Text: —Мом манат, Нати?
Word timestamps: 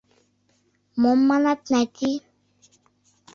—Мом 1.01 1.19
манат, 1.29 1.59
Нати? 1.71 2.11